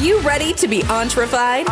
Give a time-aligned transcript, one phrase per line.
[0.00, 1.66] you ready to be entrefied?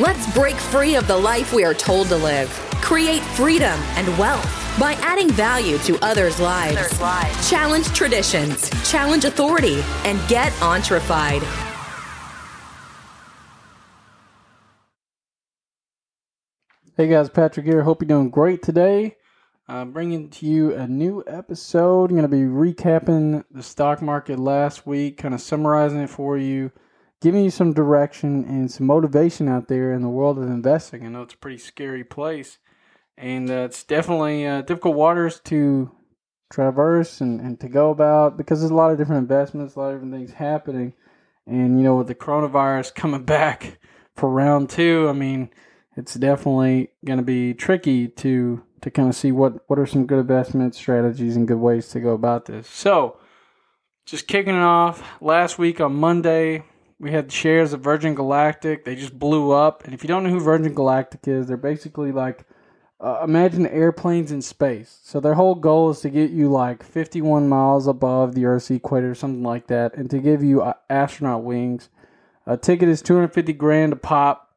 [0.00, 2.48] Let's break free of the life we are told to live.
[2.80, 4.44] Create freedom and wealth
[4.80, 6.76] by adding value to others' lives.
[6.76, 7.50] Others' lives.
[7.50, 11.42] Challenge traditions, challenge authority, and get entrefied.
[16.96, 17.82] Hey guys, Patrick here.
[17.82, 19.16] Hope you're doing great today.
[19.68, 22.10] I'm bringing to you a new episode.
[22.10, 26.36] I'm going to be recapping the stock market last week, kind of summarizing it for
[26.36, 26.72] you,
[27.22, 31.06] giving you some direction and some motivation out there in the world of investing.
[31.06, 32.58] I know it's a pretty scary place,
[33.16, 35.92] and uh, it's definitely uh, difficult waters to
[36.50, 39.88] traverse and, and to go about because there's a lot of different investments, a lot
[39.88, 40.94] of different things happening.
[41.46, 43.78] And, you know, with the coronavirus coming back
[44.14, 45.50] for round two, I mean,
[45.96, 50.06] it's definitely going to be tricky to to kind of see what what are some
[50.06, 52.66] good investment strategies and good ways to go about this.
[52.66, 53.18] So,
[54.06, 56.64] just kicking it off, last week on Monday,
[57.02, 58.84] we had shares of Virgin Galactic.
[58.84, 59.84] They just blew up.
[59.84, 62.46] And if you don't know who Virgin Galactic is, they're basically like
[63.00, 65.00] uh, imagine airplanes in space.
[65.02, 69.16] So their whole goal is to get you like 51 miles above the Earth's equator,
[69.16, 71.88] something like that, and to give you uh, astronaut wings.
[72.46, 74.54] A ticket is 250 grand a pop.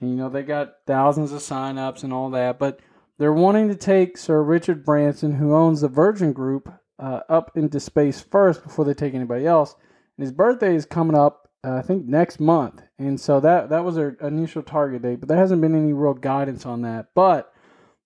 [0.00, 2.80] And, you know, they got thousands of sign-ups and all that, but
[3.18, 7.78] they're wanting to take Sir Richard Branson, who owns the Virgin Group, uh, up into
[7.78, 9.76] space first before they take anybody else.
[10.16, 13.84] And his birthday is coming up, uh, I think, next month, and so that that
[13.84, 15.20] was their initial target date.
[15.20, 17.08] But there hasn't been any real guidance on that.
[17.14, 17.52] But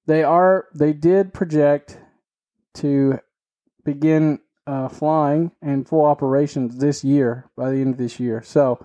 [0.07, 1.99] they are they did project
[2.75, 3.19] to
[3.85, 8.43] begin uh, flying and full operations this year by the end of this year.
[8.43, 8.85] So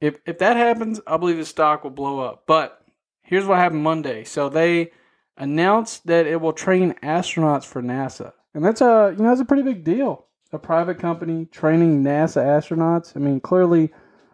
[0.00, 2.44] if if that happens, I believe the stock will blow up.
[2.46, 2.80] But
[3.22, 4.24] here's what happened Monday.
[4.24, 4.92] So they
[5.36, 9.44] announced that it will train astronauts for NASA, and that's a you know that's a
[9.44, 10.27] pretty big deal.
[10.52, 13.14] A private company training NASA astronauts.
[13.14, 13.92] I mean, clearly,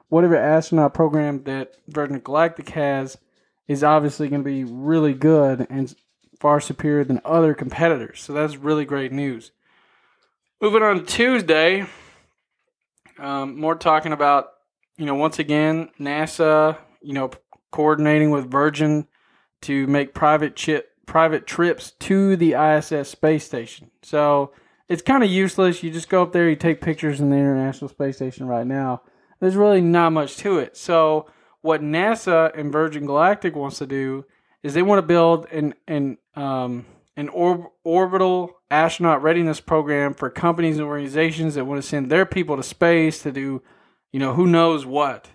[0.08, 3.18] whatever astronaut program that Virgin Galactic has
[3.66, 5.94] is obviously going to be really good and
[6.38, 8.20] far superior than other competitors.
[8.20, 9.50] So that's really great news.
[10.60, 11.86] Moving on to Tuesday,
[13.18, 14.50] um, more talking about
[14.96, 17.30] you know once again NASA you know
[17.70, 19.06] coordinating with Virgin
[19.62, 23.90] to make private chip private trips to the ISS space station.
[24.02, 24.52] So
[24.88, 25.82] it's kind of useless.
[25.82, 29.02] You just go up there, you take pictures in the International Space Station right now.
[29.40, 30.76] There's really not much to it.
[30.76, 31.26] So
[31.60, 34.24] what NASA and Virgin Galactic wants to do
[34.62, 36.86] is they want to build an an um,
[37.16, 42.26] an orb, orbital astronaut readiness program for companies and organizations that want to send their
[42.26, 43.62] people to space to do,
[44.12, 45.28] you know, who knows what,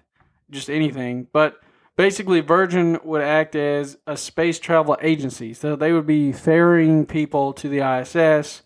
[0.52, 1.28] just anything.
[1.32, 1.60] But
[1.96, 5.54] basically Virgin would act as a space travel agency.
[5.54, 8.62] So they would be ferrying people to the ISS,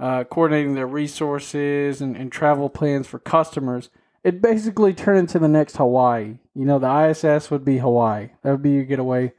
[0.00, 3.90] uh, coordinating their resources and, and, travel plans for customers.
[4.22, 6.38] It basically turned into the next Hawaii.
[6.54, 8.30] You know, the ISS would be Hawaii.
[8.42, 9.32] That would be your getaway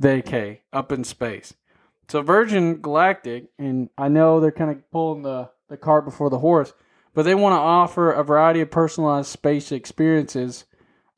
[0.00, 1.54] vacay up in space.
[2.08, 6.38] So Virgin Galactic, and I know they're kind of pulling the, the cart before the
[6.38, 6.72] horse,
[7.14, 10.64] but they want to offer a variety of personalized space experiences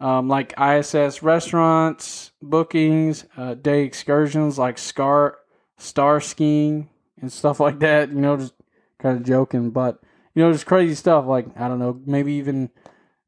[0.02, 5.38] um, like ISS restaurants, bookings, uh, day excursions like scar,
[5.78, 6.88] star skiing
[7.20, 8.08] and stuff like that.
[8.08, 8.52] You know, just
[9.02, 10.00] kind of joking, but
[10.34, 12.70] you know, just crazy stuff like I don't know, maybe even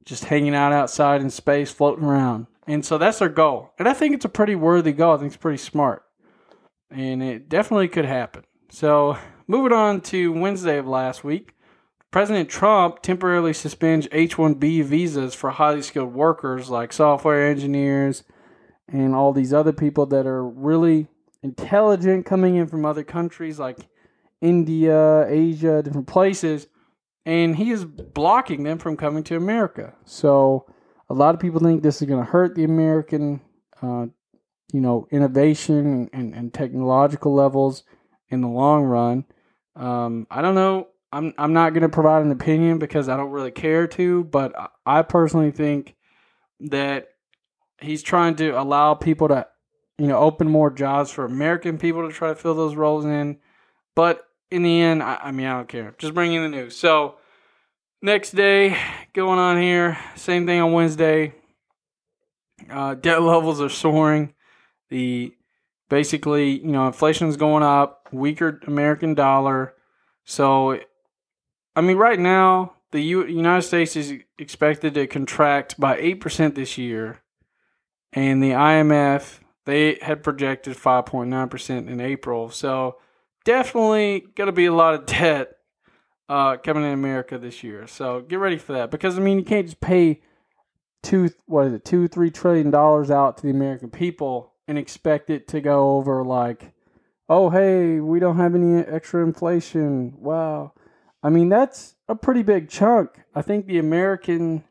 [0.04, 2.46] just hanging out outside in space, floating around.
[2.66, 3.72] And so that's their goal.
[3.78, 5.14] And I think it's a pretty worthy goal.
[5.14, 6.02] I think it's pretty smart.
[6.90, 8.44] And it definitely could happen.
[8.70, 11.54] So moving on to Wednesday of last week,
[12.10, 18.22] President Trump temporarily suspends H 1B visas for highly skilled workers like software engineers
[18.88, 21.08] and all these other people that are really
[21.42, 23.78] intelligent coming in from other countries like
[24.44, 26.66] India, Asia, different places.
[27.26, 29.94] And he is blocking them from coming to America.
[30.04, 30.66] So
[31.08, 33.40] a lot of people think this is going to hurt the American,
[33.80, 34.06] uh,
[34.72, 37.84] you know, innovation and, and, technological levels
[38.28, 39.24] in the long run.
[39.74, 43.30] Um, I don't know I'm I'm not going to provide an opinion because I don't
[43.30, 44.52] really care to, but
[44.84, 45.94] I personally think
[46.58, 47.06] that
[47.80, 49.46] he's trying to allow people to,
[49.96, 53.38] you know, open more jobs for American people to try to fill those roles in.
[53.94, 55.94] But in the end, I, I mean, I don't care.
[55.98, 56.76] Just bring in the news.
[56.76, 57.16] So
[58.02, 58.76] next day,
[59.12, 61.34] going on here, same thing on Wednesday.
[62.70, 64.34] Uh, debt levels are soaring.
[64.90, 65.34] The
[65.88, 69.74] basically, you know, inflation's going up, weaker American dollar.
[70.24, 70.78] So
[71.76, 76.78] I mean, right now, the U- United States is expected to contract by 8% this
[76.78, 77.20] year,
[78.12, 82.50] and the IMF, they had projected 5.9% in April.
[82.50, 82.98] So,
[83.44, 85.56] definitely going to be a lot of debt
[86.28, 87.86] uh, coming in America this year.
[87.86, 90.20] So, get ready for that because, I mean, you can't just pay
[91.04, 95.30] two what is it two three trillion dollars out to the American people and expect
[95.30, 96.72] it to go over like,
[97.28, 100.14] oh hey, we don't have any extra inflation.
[100.18, 100.72] Wow,
[101.22, 103.10] I mean that's a pretty big chunk.
[103.34, 104.64] I think the American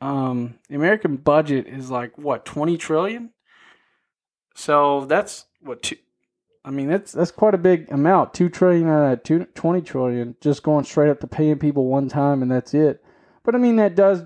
[0.00, 3.30] um the American budget is like what twenty trillion.
[4.54, 5.96] So that's what two.
[6.68, 8.34] I mean that's that's quite a big amount.
[8.34, 12.10] Two trillion out of two, 20 trillion just going straight up to paying people one
[12.10, 13.02] time and that's it.
[13.42, 14.22] But I mean that does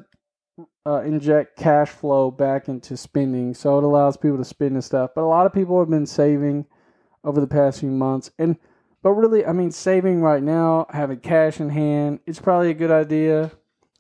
[0.85, 5.13] uh, inject cash flow back into spending, so it allows people to spend and stuff.
[5.15, 6.67] But a lot of people have been saving
[7.23, 8.57] over the past few months, and
[9.05, 12.91] but really, I mean, saving right now, having cash in hand, it's probably a good
[12.91, 13.53] idea.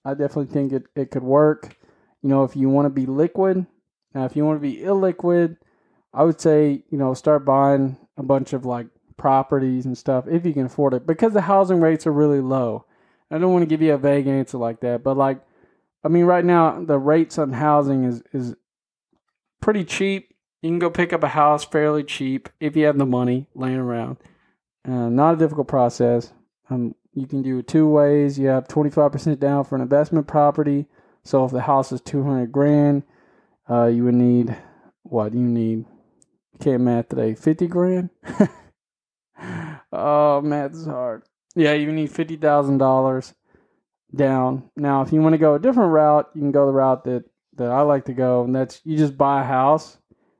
[0.05, 1.77] I definitely think it, it could work.
[2.23, 3.67] You know, if you want to be liquid,
[4.17, 5.59] now if you want to be illiquid,
[6.13, 8.87] I would say you know start buying a bunch of like
[9.17, 12.85] properties and stuff if you can afford it because the housing rates are really low.
[13.31, 15.41] I don't want to give you a vague answer like that, but like
[16.05, 18.55] I mean, right now the rates on housing is is
[19.61, 20.35] pretty cheap.
[20.61, 23.77] You can go pick up a house fairly cheap if you have the money laying
[23.77, 24.19] around.
[24.87, 26.33] Uh, not a difficult process.
[26.71, 28.39] Um, you can do it two ways.
[28.39, 30.87] You have twenty five percent down for an investment property.
[31.25, 33.05] So if the house is two hundred grand,
[33.71, 34.57] uh, you would need
[35.03, 35.35] what?
[35.35, 35.85] You need
[36.61, 37.35] can't math today.
[37.35, 38.11] Fifty grand.
[39.93, 41.23] oh, math is hard.
[41.55, 43.35] Yeah, you need fifty thousand dollars
[44.15, 44.71] down.
[44.77, 47.25] Now, if you want to go a different route, you can go the route that
[47.57, 49.99] that I like to go, and that's you just buy a house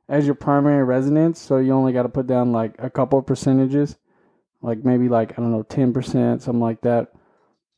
[0.09, 1.41] as your primary residence.
[1.41, 3.97] So you only got to put down like a couple of percentages,
[4.61, 7.13] like maybe like I don't know ten percent, something like that.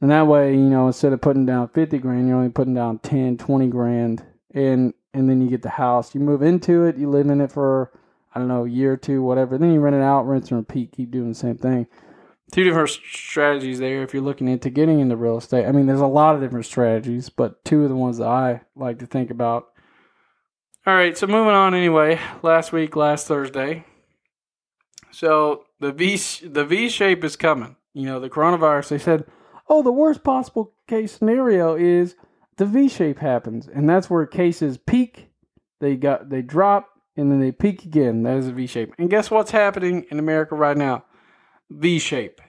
[0.01, 2.99] And that way, you know, instead of putting down fifty grand, you're only putting down
[2.99, 6.15] 10, 20 grand, and and then you get the house.
[6.15, 7.91] You move into it, you live in it for
[8.35, 9.59] I don't know year or two, whatever.
[9.59, 11.87] Then you rent it out, rinse and repeat, keep doing the same thing
[12.55, 15.67] two different strategies there if you're looking into getting into real estate.
[15.67, 18.63] I mean, there's a lot of different strategies, but two of the ones that I
[18.77, 19.67] like to think about.
[20.87, 22.21] All right, so moving on anyway.
[22.43, 23.85] Last week, last Thursday.
[25.11, 26.17] So the V
[26.47, 27.77] the V shape is coming.
[27.93, 28.89] You know, the coronavirus.
[28.89, 29.25] They said,
[29.69, 32.15] oh, the worst possible case scenario is
[32.57, 35.31] the V shape happens, and that's where cases peak.
[35.81, 38.23] They got they drop and then they peak again.
[38.23, 38.95] That is a V shape.
[38.99, 41.05] And guess what's happening in America right now?
[41.71, 42.41] V shape.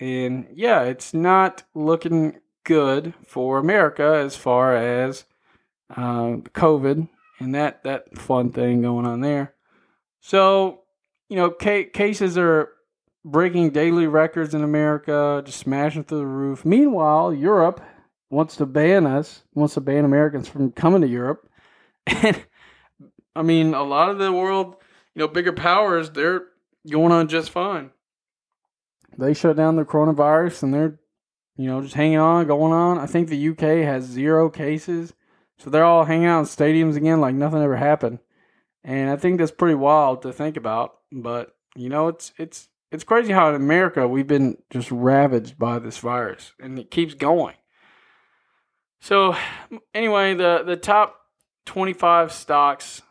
[0.00, 5.24] And yeah, it's not looking good for America as far as
[5.90, 7.08] uh, COVID
[7.40, 9.54] and that, that fun thing going on there.
[10.20, 10.82] So,
[11.28, 12.70] you know, ca- cases are
[13.24, 16.64] breaking daily records in America, just smashing through the roof.
[16.64, 17.80] Meanwhile, Europe
[18.30, 21.48] wants to ban us, wants to ban Americans from coming to Europe.
[22.04, 22.42] And
[23.34, 24.76] I mean, a lot of the world,
[25.14, 26.44] you know, bigger powers, they're
[26.88, 27.90] going on just fine
[29.18, 30.98] they shut down the coronavirus and they're,
[31.56, 32.98] you know, just hanging on, going on.
[32.98, 35.12] I think the UK has zero cases.
[35.58, 38.18] So they're all hanging out in stadiums again like nothing ever happened.
[38.84, 40.94] And I think that's pretty wild to think about.
[41.12, 45.78] But, you know, it's it's it's crazy how in America we've been just ravaged by
[45.78, 47.56] this virus and it keeps going.
[49.00, 49.36] So
[49.94, 51.16] anyway, the the top
[51.66, 53.02] 25 stocks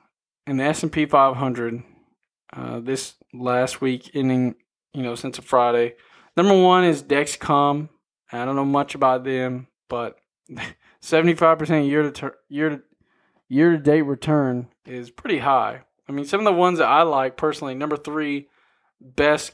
[0.47, 1.83] in the S&P 500
[2.53, 4.55] uh, this last week ending
[4.93, 5.95] you know, since a Friday.
[6.35, 7.89] Number one is Dexcom.
[8.31, 10.18] I don't know much about them, but
[11.01, 12.81] 75% year to ter- year to
[13.49, 15.81] year to date return is pretty high.
[16.07, 18.47] I mean, some of the ones that I like personally, number 3
[19.01, 19.54] best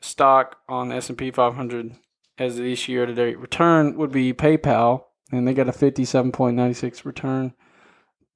[0.00, 1.94] stock on the S&P 500
[2.38, 7.04] as of this year to date return would be PayPal and they got a 57.96
[7.04, 7.54] return.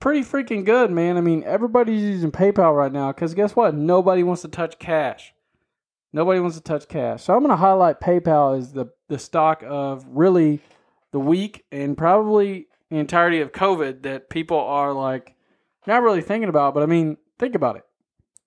[0.01, 1.17] Pretty freaking good, man.
[1.17, 3.75] I mean, everybody's using PayPal right now cuz guess what?
[3.75, 5.35] Nobody wants to touch cash.
[6.13, 7.25] Nobody wants to touch cash.
[7.25, 10.61] So I'm going to highlight PayPal as the, the stock of really
[11.13, 15.35] the week and probably the entirety of COVID that people are like
[15.87, 16.75] not really thinking about.
[16.75, 17.85] But I mean, think about it.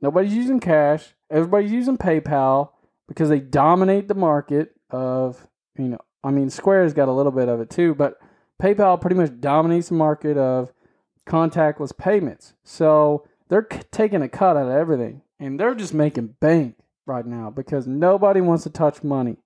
[0.02, 1.14] Nobody's using cash.
[1.30, 2.70] Everybody's using PayPal
[3.08, 7.50] because they dominate the market of, you know, I mean, Square's got a little bit
[7.50, 8.16] of it too, but
[8.62, 10.74] PayPal pretty much dominates the market of
[11.30, 12.54] contactless payments.
[12.64, 17.50] So they're taking a cut out of everything and they're just making bank right now
[17.50, 19.38] because nobody wants to touch money.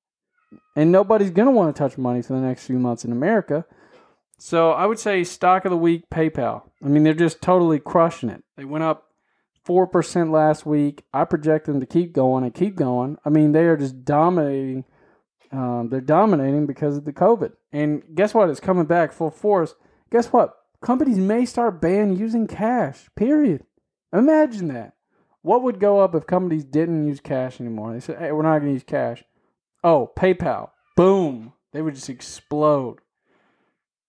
[0.76, 3.66] And nobody's going to want to touch money for the next few months in America.
[4.38, 6.64] So I would say stock of the week PayPal.
[6.84, 8.44] I mean, they're just totally crushing it.
[8.58, 9.06] They went up
[9.66, 11.04] 4% last week.
[11.14, 13.18] I project them to keep going and keep going.
[13.26, 14.86] I mean, they are just dominating.
[15.52, 17.54] Um, they're dominating because of the COVID.
[17.72, 18.50] And guess what?
[18.50, 19.76] It's coming back full force.
[20.12, 20.56] Guess what?
[20.84, 23.64] Companies may start banning using cash, period.
[24.12, 24.94] Imagine that.
[25.42, 27.94] What would go up if companies didn't use cash anymore?
[27.94, 29.24] They said, "Hey, we're not going to use cash."
[29.82, 30.72] Oh, PayPal.
[30.98, 31.54] Boom.
[31.72, 33.00] They would just explode.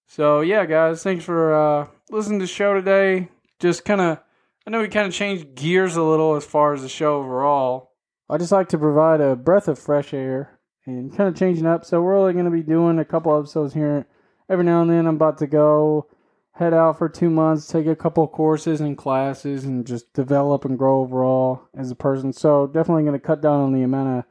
[0.06, 3.28] So yeah, guys, thanks for uh, listening to the show today.
[3.60, 4.18] Just kind of,
[4.66, 7.92] I know we kind of changed gears a little as far as the show overall.
[8.28, 11.84] I just like to provide a breath of fresh air and kind of changing up.
[11.84, 14.06] So we're only going to be doing a couple episodes here
[14.48, 15.06] every now and then.
[15.06, 16.08] I'm about to go
[16.54, 20.78] head out for two months, take a couple courses and classes, and just develop and
[20.78, 22.32] grow overall as a person.
[22.32, 24.24] So definitely going to cut down on the amount of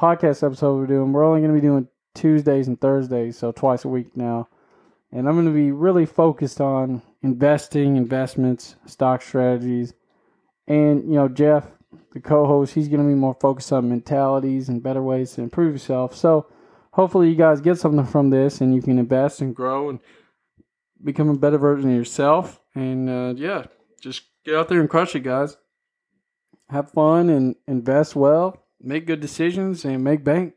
[0.00, 1.12] podcast episodes we're doing.
[1.12, 4.48] We're only going to be doing Tuesdays and Thursdays, so twice a week now.
[5.10, 9.94] And I'm going to be really focused on investing, investments, stock strategies.
[10.66, 11.66] And, you know, Jeff,
[12.12, 15.42] the co host, he's going to be more focused on mentalities and better ways to
[15.42, 16.16] improve yourself.
[16.16, 16.46] So
[16.92, 20.00] hopefully, you guys get something from this and you can invest and grow and
[21.02, 22.60] become a better version of yourself.
[22.74, 23.64] And uh, yeah,
[24.00, 25.56] just get out there and crush it, guys.
[26.70, 30.54] Have fun and invest well, make good decisions, and make bank.